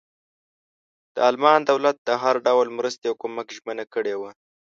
د 1.15 1.17
المان 1.29 1.59
دولت 1.71 1.97
د 2.03 2.09
هر 2.23 2.35
ډول 2.47 2.67
مرستې 2.77 3.05
او 3.09 3.15
کمک 3.23 3.47
ژمنه 3.57 3.85
کړې 3.93 4.15
وه. 4.21 4.31